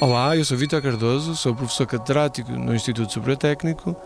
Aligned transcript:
Olá, 0.00 0.36
eu 0.36 0.44
sou 0.44 0.56
Vitor 0.56 0.80
Cardoso, 0.80 1.34
sou 1.34 1.52
professor 1.52 1.84
catedrático 1.84 2.52
no 2.52 2.72
Instituto 2.72 3.12
Superior 3.12 3.36
Técnico 3.36 3.96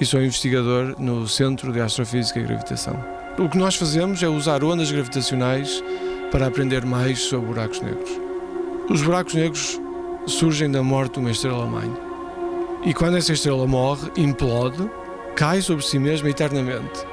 e 0.00 0.06
sou 0.06 0.22
investigador 0.22 0.94
no 0.98 1.28
Centro 1.28 1.70
de 1.74 1.78
Astrofísica 1.78 2.40
e 2.40 2.42
Gravitação. 2.42 2.98
O 3.38 3.46
que 3.50 3.58
nós 3.58 3.74
fazemos 3.74 4.22
é 4.22 4.28
usar 4.28 4.64
ondas 4.64 4.90
gravitacionais 4.90 5.84
para 6.30 6.46
aprender 6.46 6.86
mais 6.86 7.18
sobre 7.18 7.48
buracos 7.48 7.82
negros. 7.82 8.10
Os 8.88 9.02
buracos 9.02 9.34
negros 9.34 9.78
surgem 10.26 10.70
da 10.70 10.82
morte 10.82 11.14
de 11.14 11.20
uma 11.20 11.30
estrela-mãe. 11.30 11.92
E 12.86 12.94
quando 12.94 13.18
essa 13.18 13.34
estrela 13.34 13.66
morre, 13.66 14.10
implode, 14.16 14.90
cai 15.36 15.60
sobre 15.60 15.84
si 15.84 15.98
mesma 15.98 16.30
eternamente. 16.30 17.04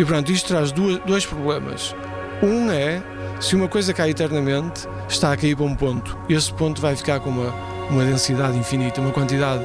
E 0.00 0.04
portanto, 0.04 0.32
isto 0.32 0.48
traz 0.48 0.72
duas, 0.72 0.98
dois 1.04 1.24
problemas. 1.24 1.94
Um 2.42 2.72
é, 2.72 3.00
se 3.40 3.54
uma 3.54 3.68
coisa 3.68 3.94
cai 3.94 4.10
eternamente, 4.10 4.88
está 5.08 5.32
a 5.32 5.36
cair 5.36 5.56
para 5.56 5.64
um 5.64 5.76
ponto. 5.76 6.18
Esse 6.28 6.52
ponto 6.52 6.82
vai 6.82 6.96
ficar 6.96 7.20
com 7.20 7.30
uma, 7.30 7.73
uma 7.90 8.04
densidade 8.04 8.56
infinita, 8.56 9.00
uma 9.00 9.12
quantidade 9.12 9.64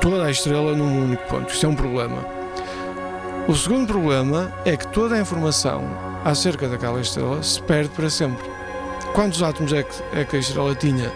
toda 0.00 0.24
a 0.24 0.30
estrela 0.30 0.74
num 0.74 1.04
único 1.04 1.22
ponto. 1.28 1.52
Isto 1.52 1.66
é 1.66 1.68
um 1.68 1.76
problema. 1.76 2.24
O 3.48 3.54
segundo 3.54 3.86
problema 3.86 4.52
é 4.64 4.76
que 4.76 4.86
toda 4.88 5.14
a 5.14 5.20
informação 5.20 5.84
acerca 6.24 6.68
daquela 6.68 7.00
estrela 7.00 7.42
se 7.42 7.60
perde 7.62 7.90
para 7.90 8.08
sempre. 8.08 8.44
Quantos 9.14 9.42
átomos 9.42 9.72
é 9.72 9.82
que, 9.82 9.94
é 10.12 10.24
que 10.24 10.36
a 10.36 10.38
estrela 10.38 10.74
tinha? 10.74 11.12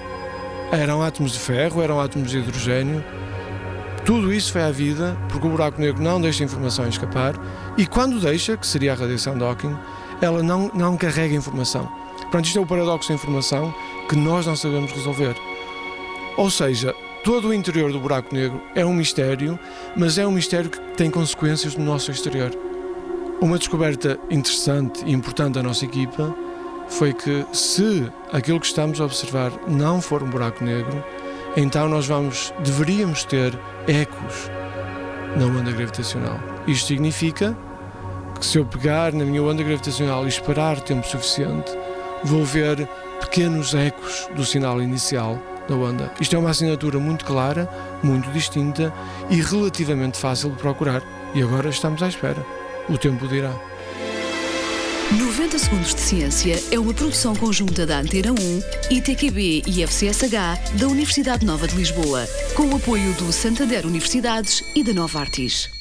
Eram 0.73 1.03
átomos 1.03 1.33
de 1.33 1.39
ferro, 1.39 1.83
eram 1.83 2.01
átomos 2.01 2.31
de 2.31 2.39
hidrogênio. 2.39 3.05
Tudo 4.05 4.33
isso 4.33 4.53
foi 4.53 4.63
à 4.63 4.71
vida 4.71 5.17
porque 5.29 5.47
o 5.47 5.51
buraco 5.51 5.81
negro 5.81 6.03
não 6.03 6.21
deixa 6.21 6.45
a 6.45 6.47
informação 6.47 6.89
escapar 6.89 7.35
e 7.77 7.87
quando 7.87 8.21
deixa, 8.21 8.57
que 8.57 8.67
seria 8.67 8.93
a 8.93 8.97
radiação 8.97 9.37
de 9.37 9.45
Hawking, 9.45 9.77
ela 10.21 10.43
não, 10.43 10.71
não 10.75 10.97
carrega 10.97 11.35
informação. 11.35 11.89
Portanto, 12.23 12.47
isto 12.47 12.59
é 12.59 12.63
o 12.63 12.67
paradoxo 12.67 13.09
da 13.09 13.15
informação 13.15 13.75
que 14.09 14.17
nós 14.17 14.47
não 14.47 14.57
sabemos 14.57 14.93
resolver. 14.93 15.37
Ou 16.37 16.51
seja, 16.51 16.95
todo 17.25 17.49
o 17.49 17.55
interior 17.55 17.91
do 17.91 17.99
buraco 17.99 18.35
negro 18.35 18.61
é 18.75 18.85
um 18.85 18.93
mistério, 18.93 19.59
mas 19.97 20.19
é 20.19 20.27
um 20.27 20.31
mistério 20.31 20.71
que 20.71 20.79
tem 20.95 21.11
consequências 21.11 21.75
no 21.75 21.85
nosso 21.85 22.11
exterior. 22.11 22.51
Uma 23.41 23.59
descoberta 23.59 24.19
interessante 24.31 25.05
e 25.05 25.13
importante 25.13 25.55
da 25.55 25.63
nossa 25.63 25.85
equipa 25.85 26.35
foi 26.89 27.13
que 27.13 27.45
se 27.53 28.11
aquilo 28.33 28.61
que 28.61 28.67
estamos 28.67 29.01
a 29.01 29.05
observar 29.05 29.51
não 29.67 30.01
for 30.01 30.23
um 30.23 30.29
buraco 30.29 30.63
negro, 30.63 31.03
então 31.57 31.89
nós 31.89 32.07
vamos 32.07 32.53
deveríamos 32.63 33.25
ter 33.25 33.59
ecos 33.89 34.51
na 35.37 35.47
onda 35.47 35.73
gravitacional. 35.73 36.39
Isto 36.67 36.89
significa 36.89 37.57
que 38.39 38.45
se 38.45 38.59
eu 38.59 38.67
pegar 38.67 39.13
na 39.13 39.25
minha 39.25 39.43
onda 39.43 39.63
gravitacional 39.63 40.27
e 40.27 40.29
esperar 40.29 40.81
tempo 40.81 41.07
suficiente, 41.07 41.73
vou 42.23 42.45
ver 42.45 42.87
pequenos 43.21 43.75
ecos 43.75 44.29
do 44.35 44.45
sinal 44.45 44.81
inicial 44.83 45.39
da. 45.69 46.11
Isto 46.21 46.37
é 46.37 46.39
uma 46.39 46.51
assinatura 46.51 46.99
muito 46.99 47.25
clara, 47.25 47.69
muito 48.03 48.31
distinta 48.31 48.93
e 49.29 49.41
relativamente 49.41 50.19
fácil 50.19 50.51
de 50.51 50.57
procurar. 50.57 51.03
E 51.35 51.43
agora 51.43 51.69
estamos 51.69 52.03
à 52.03 52.09
espera. 52.09 52.45
O 52.89 52.97
tempo 52.97 53.27
dirá. 53.27 53.53
90 55.13 55.59
Segundos 55.59 55.95
de 55.95 56.01
Ciência 56.01 56.63
é 56.73 56.79
uma 56.79 56.93
produção 56.93 57.35
conjunta 57.37 57.87
da 57.87 58.01
Antena 58.01 58.33
1, 58.33 58.95
ITQB 58.97 59.63
e 59.67 59.83
FCSH 59.87 60.79
da 60.79 60.89
Universidade 60.89 61.47
Nova 61.47 61.69
de 61.69 61.77
Lisboa, 61.77 62.27
com 62.57 62.65
o 62.65 62.77
apoio 62.77 63.13
do 63.15 63.33
Santander 63.33 63.87
Universidades 63.87 64.65
e 64.75 64.83
da 64.83 64.93
Nova 64.93 65.21
Artis. 65.21 65.76